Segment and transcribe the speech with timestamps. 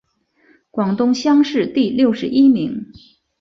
[0.71, 2.87] 广东乡试第六十一名。